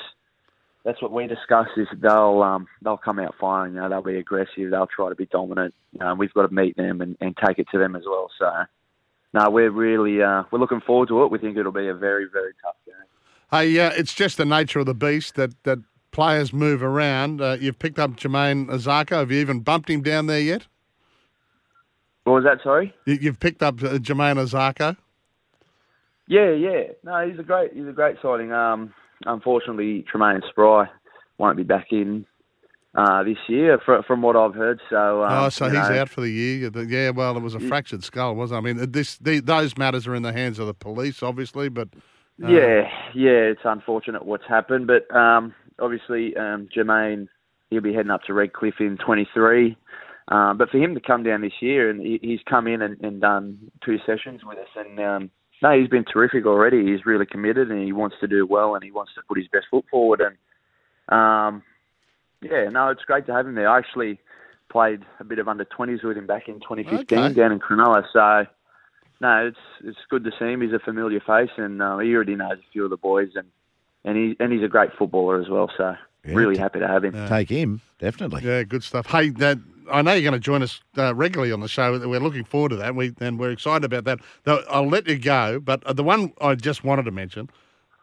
that's 0.84 1.02
what 1.02 1.12
we 1.12 1.26
discussed 1.26 1.72
is 1.76 1.88
they'll 2.00 2.42
um, 2.42 2.66
they'll 2.82 2.96
come 2.96 3.18
out 3.18 3.34
firing. 3.38 3.74
You 3.74 3.80
know, 3.80 3.88
they'll 3.90 4.02
be 4.02 4.18
aggressive. 4.18 4.70
They'll 4.70 4.86
try 4.86 5.10
to 5.10 5.14
be 5.14 5.26
dominant. 5.26 5.74
You 5.92 6.00
know, 6.00 6.14
we've 6.14 6.32
got 6.32 6.48
to 6.48 6.54
meet 6.54 6.76
them 6.76 7.00
and, 7.00 7.16
and 7.20 7.36
take 7.36 7.58
it 7.58 7.66
to 7.72 7.78
them 7.78 7.94
as 7.94 8.04
well. 8.06 8.30
So, 8.38 8.50
no, 9.34 9.50
we're 9.50 9.70
really 9.70 10.22
uh, 10.22 10.44
we're 10.50 10.60
looking 10.60 10.80
forward 10.86 11.08
to 11.08 11.24
it. 11.24 11.30
We 11.30 11.38
think 11.38 11.58
it'll 11.58 11.72
be 11.72 11.88
a 11.88 11.94
very 11.94 12.26
very 12.32 12.52
tough 12.64 12.76
game. 12.86 12.94
Hey, 13.50 13.78
uh, 13.80 13.90
it's 13.96 14.14
just 14.14 14.36
the 14.36 14.44
nature 14.44 14.78
of 14.78 14.86
the 14.86 14.94
beast 14.94 15.34
that, 15.34 15.50
that 15.64 15.78
players 16.12 16.52
move 16.52 16.82
around. 16.82 17.40
Uh, 17.40 17.56
you've 17.60 17.78
picked 17.78 17.98
up 17.98 18.12
Jamayne 18.12 18.68
Isaako. 18.68 19.16
Have 19.16 19.32
you 19.32 19.40
even 19.40 19.60
bumped 19.60 19.90
him 19.90 20.02
down 20.02 20.26
there 20.26 20.40
yet? 20.40 20.66
What 22.24 22.34
was 22.34 22.44
that? 22.44 22.62
Sorry. 22.62 22.94
You, 23.06 23.14
you've 23.20 23.40
picked 23.40 23.62
up 23.62 23.82
uh, 23.82 23.98
Jamayne 23.98 24.36
Isaako. 24.36 24.96
Yeah, 26.28 26.52
yeah. 26.52 26.82
No, 27.02 27.28
he's 27.28 27.40
a 27.40 27.42
great 27.42 27.72
he's 27.72 27.88
a 27.88 27.92
great 27.92 28.16
sighting. 28.22 28.52
Um, 28.52 28.94
unfortunately, 29.26 30.04
Treymain 30.12 30.48
Spry 30.48 30.88
won't 31.38 31.56
be 31.56 31.64
back 31.64 31.88
in 31.90 32.24
uh, 32.94 33.24
this 33.24 33.38
year, 33.48 33.80
fr- 33.84 34.02
from 34.06 34.22
what 34.22 34.36
I've 34.36 34.54
heard. 34.54 34.80
So, 34.90 35.24
um, 35.24 35.44
oh, 35.44 35.48
so 35.48 35.64
he's 35.64 35.74
know, 35.74 36.00
out 36.00 36.08
for 36.08 36.20
the 36.20 36.30
year. 36.30 36.70
Yeah, 36.86 37.10
well, 37.10 37.36
it 37.36 37.42
was 37.42 37.56
a 37.56 37.60
fractured 37.60 38.04
skull, 38.04 38.36
wasn't 38.36 38.64
it? 38.64 38.70
I 38.70 38.72
mean, 38.72 38.92
this 38.92 39.16
the, 39.18 39.40
those 39.40 39.76
matters 39.76 40.06
are 40.06 40.14
in 40.14 40.22
the 40.22 40.32
hands 40.32 40.60
of 40.60 40.68
the 40.68 40.74
police, 40.74 41.22
obviously, 41.22 41.68
but 41.68 41.88
Yeah, 42.48 42.88
yeah. 43.14 43.50
It's 43.52 43.60
unfortunate 43.64 44.24
what's 44.24 44.46
happened, 44.48 44.86
but 44.86 45.14
um, 45.14 45.54
obviously, 45.78 46.36
um, 46.36 46.68
Jamayne 46.74 47.28
he'll 47.70 47.80
be 47.80 47.94
heading 47.94 48.10
up 48.10 48.22
to 48.24 48.34
Redcliffe 48.34 48.80
in 48.80 48.98
23. 48.98 49.76
Um, 50.28 50.58
but 50.58 50.70
for 50.70 50.78
him 50.78 50.94
to 50.94 51.00
come 51.00 51.22
down 51.22 51.40
this 51.40 51.52
year, 51.60 51.90
and 51.90 52.00
he, 52.00 52.18
he's 52.22 52.40
come 52.48 52.66
in 52.66 52.82
and, 52.82 53.00
and 53.00 53.20
done 53.20 53.58
two 53.84 53.98
sessions 54.06 54.42
with 54.44 54.58
us, 54.58 54.68
and 54.76 55.00
um, 55.00 55.30
no, 55.62 55.78
he's 55.78 55.88
been 55.88 56.04
terrific 56.04 56.46
already. 56.46 56.84
He's 56.84 57.04
really 57.04 57.26
committed, 57.26 57.70
and 57.70 57.84
he 57.84 57.92
wants 57.92 58.16
to 58.20 58.28
do 58.28 58.46
well, 58.46 58.74
and 58.74 58.84
he 58.84 58.90
wants 58.90 59.12
to 59.14 59.22
put 59.26 59.38
his 59.38 59.48
best 59.48 59.66
foot 59.70 59.84
forward. 59.90 60.20
And 60.20 60.36
um, 61.08 61.62
yeah, 62.42 62.68
no, 62.70 62.88
it's 62.90 63.02
great 63.04 63.26
to 63.26 63.32
have 63.32 63.46
him 63.46 63.54
there. 63.54 63.68
I 63.68 63.78
actually 63.78 64.20
played 64.70 65.04
a 65.18 65.24
bit 65.24 65.40
of 65.40 65.48
under 65.48 65.64
20s 65.64 66.04
with 66.04 66.16
him 66.16 66.26
back 66.26 66.48
in 66.48 66.60
2015 66.60 67.18
Okay. 67.18 67.34
down 67.34 67.50
in 67.50 67.58
Cronulla, 67.58 68.04
so 68.12 68.46
no, 69.20 69.46
it's 69.46 69.58
it's 69.84 69.98
good 70.08 70.24
to 70.24 70.30
see 70.38 70.46
him. 70.46 70.60
He's 70.62 70.72
a 70.72 70.78
familiar 70.78 71.20
face, 71.20 71.50
and 71.56 71.82
uh, 71.82 71.98
he 71.98 72.14
already 72.14 72.36
knows 72.36 72.58
a 72.58 72.72
few 72.72 72.84
of 72.84 72.90
the 72.90 72.96
boys, 72.96 73.30
and 73.34 73.46
and 74.04 74.16
he 74.16 74.36
and 74.40 74.52
he's 74.52 74.62
a 74.62 74.68
great 74.68 74.90
footballer 74.98 75.40
as 75.40 75.48
well. 75.48 75.70
So 75.76 75.94
Yeah, 76.24 76.34
really 76.34 76.54
t- 76.54 76.60
happy 76.60 76.80
to 76.80 76.88
have 76.88 77.04
him. 77.04 77.28
Take 77.28 77.50
him, 77.50 77.80
definitely. 77.98 78.42
Yeah, 78.42 78.62
good 78.62 78.82
stuff. 78.82 79.06
Hey, 79.06 79.30
that, 79.30 79.58
I 79.92 80.02
know 80.02 80.12
you're 80.12 80.30
going 80.30 80.40
to 80.40 80.44
join 80.44 80.62
us 80.62 80.80
uh, 80.96 81.14
regularly 81.14 81.52
on 81.52 81.60
the 81.60 81.68
show. 81.68 81.92
We're 82.08 82.20
looking 82.20 82.44
forward 82.44 82.70
to 82.70 82.76
that. 82.76 82.94
We 82.94 83.12
and 83.20 83.38
we're 83.38 83.50
excited 83.50 83.84
about 83.84 84.04
that. 84.04 84.20
Though 84.44 84.64
I'll 84.70 84.88
let 84.88 85.06
you 85.06 85.18
go, 85.18 85.60
but 85.60 85.84
uh, 85.84 85.92
the 85.92 86.04
one 86.04 86.32
I 86.40 86.54
just 86.54 86.84
wanted 86.84 87.04
to 87.04 87.10
mention, 87.10 87.50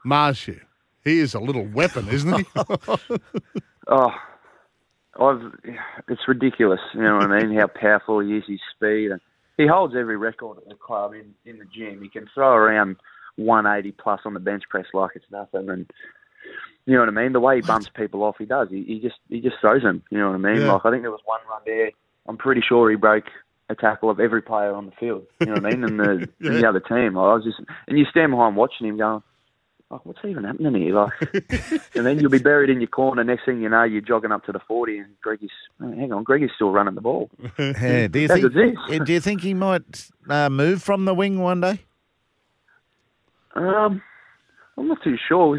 Marzhew. 0.06 0.62
He 1.04 1.20
is 1.20 1.34
a 1.34 1.40
little 1.40 1.66
weapon, 1.66 2.10
isn't 2.10 2.38
he? 2.38 2.46
Oh, 3.90 4.12
I've 5.20 5.42
it's 6.10 6.28
ridiculous. 6.28 6.82
You 6.94 7.02
know 7.02 7.16
what 7.16 7.32
I 7.32 7.40
mean? 7.40 7.58
How 7.58 7.68
powerful 7.68 8.20
he 8.20 8.36
is, 8.36 8.44
his 8.48 8.60
speed, 8.76 9.12
and 9.12 9.22
he 9.58 9.68
holds 9.68 9.96
every 9.96 10.18
record 10.18 10.58
at 10.58 10.70
the 10.70 10.76
club 10.76 11.14
in 11.14 11.34
in 11.46 11.60
the 11.60 11.66
gym. 11.66 12.02
He 12.02 12.10
can 12.10 12.28
throw 12.34 12.54
around 12.54 12.98
180 13.36 13.92
plus 14.02 14.22
on 14.26 14.34
the 14.34 14.40
bench 14.40 14.64
press 14.70 14.86
like 14.94 15.12
it's 15.16 15.26
nothing, 15.32 15.70
and 15.70 15.90
you 16.86 16.94
know 16.94 17.00
what 17.02 17.10
I 17.10 17.12
mean. 17.12 17.34
The 17.34 17.40
way 17.40 17.58
he 17.58 17.62
bumps 17.62 17.90
people 17.90 18.24
off, 18.24 18.36
he 18.38 18.46
does. 18.46 18.70
He, 18.70 18.84
he 18.84 19.00
just 19.00 19.18
he 19.30 19.42
just 19.42 19.58
throws 19.60 19.82
them. 19.82 20.04
You 20.10 20.20
know 20.20 20.30
what 20.30 20.36
I 20.36 20.54
mean? 20.54 20.62
Yeah. 20.62 20.74
Like 20.74 20.86
I 20.86 20.92
think 20.92 21.04
there 21.04 21.12
was 21.12 21.22
one 21.26 21.42
run 21.50 21.62
there. 21.66 21.92
I'm 22.28 22.38
pretty 22.38 22.62
sure 22.68 22.90
he 22.90 22.96
broke 22.96 23.26
a 23.70 23.76
tackle 23.76 24.10
of 24.10 24.20
every 24.20 24.42
player 24.42 24.74
on 24.74 24.86
the 24.86 24.92
field. 25.00 25.26
You 25.40 25.48
know 25.48 25.54
what 25.54 25.66
I 25.66 25.70
mean? 25.70 25.84
And 25.84 26.00
the, 26.00 26.30
and 26.40 26.56
the 26.56 26.68
other 26.68 26.80
team. 26.80 27.18
I 27.18 27.34
was 27.34 27.44
just 27.44 27.60
and 27.88 27.98
you 27.98 28.06
stand 28.06 28.32
behind 28.32 28.56
watching 28.56 28.88
him 28.88 28.98
going. 28.98 29.22
Oh, 29.90 30.02
what's 30.04 30.20
even 30.26 30.44
happening 30.44 30.82
here? 30.82 30.94
Like, 30.94 31.14
and 31.96 32.06
then 32.06 32.20
you'll 32.20 32.30
be 32.30 32.40
buried 32.40 32.70
in 32.70 32.82
your 32.82 32.90
corner. 32.90 33.24
Next 33.24 33.46
thing 33.46 33.62
you 33.62 33.70
know, 33.70 33.84
you're 33.84 34.02
jogging 34.02 34.34
up 34.34 34.44
to 34.46 34.52
the 34.52 34.60
40, 34.68 34.98
and 34.98 35.22
Greggy's, 35.22 35.50
oh, 35.82 35.92
hang 35.92 36.12
on, 36.12 36.24
Greggy's 36.24 36.52
still 36.56 36.72
running 36.72 36.96
the 36.96 37.02
ball. 37.02 37.30
Yeah, 37.58 38.08
do 38.08 38.20
you 38.20 38.28
think? 38.28 38.42
good's 38.42 38.56
this? 38.56 38.76
yeah, 38.90 39.00
Do 39.06 39.14
you 39.14 39.22
think 39.22 39.42
he 39.42 39.54
might 39.54 40.10
uh, 40.30 40.50
move 40.50 40.84
from 40.84 41.06
the 41.06 41.14
wing 41.14 41.40
one 41.40 41.62
day? 41.62 41.80
Um, 43.56 44.02
I'm 44.78 44.88
not 44.90 45.02
too 45.04 45.18
sure. 45.28 45.58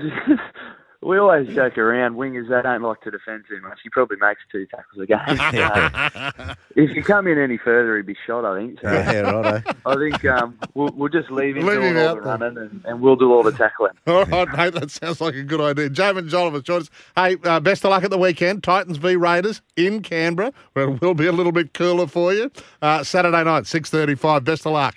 We 1.08 1.16
always 1.16 1.48
joke 1.54 1.78
around, 1.78 2.16
wingers, 2.16 2.50
they 2.50 2.60
don't 2.60 2.82
like 2.82 3.00
to 3.00 3.10
defend 3.10 3.44
too 3.48 3.62
much. 3.62 3.78
He 3.82 3.88
probably 3.88 4.18
makes 4.18 4.42
two 4.52 4.66
tackles 4.66 5.00
a 5.00 5.06
game. 5.06 6.56
if 6.76 6.94
you 6.94 7.02
come 7.02 7.26
in 7.26 7.38
any 7.38 7.56
further, 7.56 7.96
he'd 7.96 8.04
be 8.04 8.14
shot, 8.26 8.44
I 8.44 8.58
think. 8.58 8.78
So 8.82 8.92
Yeah, 8.92 9.20
righto. 9.20 9.62
I 9.86 9.94
think 9.94 10.22
um, 10.26 10.58
we'll, 10.74 10.90
we'll 10.94 11.08
just 11.08 11.30
leave 11.30 11.56
him 11.56 11.64
Leave 11.64 11.80
doing 11.80 11.96
him 11.96 11.96
all 11.96 12.08
out 12.08 12.14
the 12.16 12.20
running, 12.20 12.58
and, 12.58 12.84
and 12.84 13.00
we'll 13.00 13.16
do 13.16 13.32
all 13.32 13.42
the 13.42 13.52
tackling. 13.52 13.94
All 14.06 14.26
right, 14.26 14.48
mate. 14.54 14.74
That 14.74 14.90
sounds 14.90 15.22
like 15.22 15.34
a 15.34 15.44
good 15.44 15.62
idea. 15.62 15.88
Jaimin 15.88 16.28
Jolliffe's 16.28 16.64
joined 16.64 16.82
us. 16.82 16.90
Hey, 17.16 17.38
uh, 17.42 17.58
best 17.58 17.86
of 17.86 17.90
luck 17.90 18.04
at 18.04 18.10
the 18.10 18.18
weekend. 18.18 18.62
Titans 18.62 18.98
v 18.98 19.16
Raiders 19.16 19.62
in 19.78 20.02
Canberra, 20.02 20.52
where 20.74 20.90
it 20.90 21.00
will 21.00 21.14
be 21.14 21.26
a 21.26 21.32
little 21.32 21.52
bit 21.52 21.72
cooler 21.72 22.06
for 22.06 22.34
you. 22.34 22.52
Uh, 22.82 23.02
Saturday 23.02 23.44
night, 23.44 23.66
six 23.66 23.88
thirty-five. 23.88 24.44
Best 24.44 24.66
of 24.66 24.72
luck. 24.72 24.94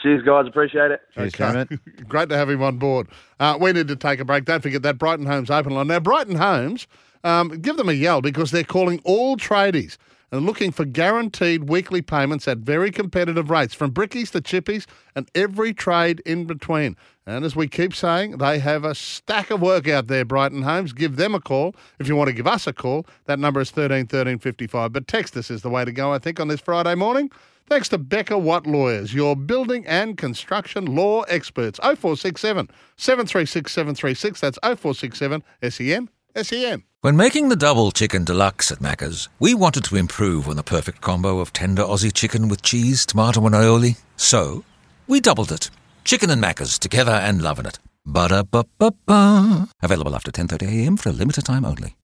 Cheers, 0.00 0.22
guys. 0.22 0.46
Appreciate 0.46 0.90
it. 0.92 1.00
Cheers, 1.14 1.32
Jaimin. 1.32 1.80
Great 2.08 2.28
to 2.28 2.36
have 2.36 2.48
him 2.48 2.62
on 2.62 2.78
board. 2.78 3.08
Uh, 3.40 3.58
we 3.60 3.72
need 3.72 3.88
to 3.88 3.96
take 3.96 4.20
a 4.20 4.24
break. 4.24 4.44
Don't 4.44 4.62
forget 4.62 4.82
that 4.82 4.98
Brighton 4.98 5.26
Homes 5.26 5.50
open 5.50 5.74
line. 5.74 5.88
Now, 5.88 6.00
Brighton 6.00 6.36
Homes, 6.36 6.86
um, 7.24 7.48
give 7.60 7.76
them 7.76 7.88
a 7.88 7.92
yell 7.92 8.20
because 8.20 8.52
they're 8.52 8.62
calling 8.62 9.00
all 9.04 9.36
tradies 9.36 9.96
and 10.30 10.44
looking 10.44 10.70
for 10.70 10.84
guaranteed 10.84 11.68
weekly 11.68 12.02
payments 12.02 12.46
at 12.46 12.58
very 12.58 12.90
competitive 12.90 13.50
rates 13.50 13.74
from 13.74 13.90
brickies 13.90 14.30
to 14.30 14.40
chippies 14.40 14.86
and 15.16 15.28
every 15.34 15.72
trade 15.72 16.20
in 16.26 16.44
between. 16.44 16.96
And 17.26 17.44
as 17.44 17.56
we 17.56 17.66
keep 17.68 17.94
saying, 17.94 18.38
they 18.38 18.58
have 18.58 18.84
a 18.84 18.94
stack 18.94 19.50
of 19.50 19.60
work 19.60 19.88
out 19.88 20.06
there, 20.06 20.24
Brighton 20.24 20.62
Homes. 20.62 20.92
Give 20.92 21.16
them 21.16 21.34
a 21.34 21.40
call. 21.40 21.74
If 21.98 22.08
you 22.08 22.16
want 22.16 22.28
to 22.28 22.34
give 22.34 22.46
us 22.46 22.66
a 22.66 22.72
call, 22.72 23.06
that 23.26 23.38
number 23.38 23.60
is 23.60 23.70
13 23.70 24.06
13 24.06 24.38
55. 24.38 24.92
But 24.92 25.08
text 25.08 25.36
us 25.36 25.50
is 25.50 25.62
the 25.62 25.70
way 25.70 25.84
to 25.84 25.92
go, 25.92 26.12
I 26.12 26.18
think, 26.18 26.40
on 26.40 26.48
this 26.48 26.60
Friday 26.60 26.94
morning. 26.94 27.30
Thanks 27.68 27.90
to 27.90 27.98
Becker 27.98 28.38
Watt 28.38 28.66
Lawyers, 28.66 29.12
your 29.12 29.36
building 29.36 29.86
and 29.86 30.16
construction 30.16 30.86
law 30.86 31.20
experts. 31.22 31.78
0467 31.78 32.70
736 32.96 33.70
736. 33.70 34.40
That's 34.40 34.58
0467 34.62 35.42
SEN 35.68 36.08
SEN. 36.34 36.82
When 37.02 37.16
making 37.16 37.50
the 37.50 37.56
double 37.56 37.90
chicken 37.90 38.24
deluxe 38.24 38.72
at 38.72 38.78
Macca's, 38.78 39.28
we 39.38 39.52
wanted 39.52 39.84
to 39.84 39.96
improve 39.96 40.48
on 40.48 40.56
the 40.56 40.62
perfect 40.62 41.02
combo 41.02 41.40
of 41.40 41.52
tender 41.52 41.82
Aussie 41.82 42.12
chicken 42.12 42.48
with 42.48 42.62
cheese, 42.62 43.04
tomato, 43.04 43.44
and 43.44 43.54
aioli. 43.54 43.98
So, 44.16 44.64
we 45.06 45.20
doubled 45.20 45.52
it. 45.52 45.70
Chicken 46.04 46.30
and 46.30 46.42
Macca's 46.42 46.78
together 46.78 47.12
and 47.12 47.42
loving 47.42 47.66
it. 47.66 47.78
Ba-da-ba-ba-ba. 48.06 49.68
Available 49.82 50.14
after 50.14 50.32
10.30am 50.32 50.98
for 50.98 51.10
a 51.10 51.12
limited 51.12 51.44
time 51.44 51.66
only. 51.66 51.96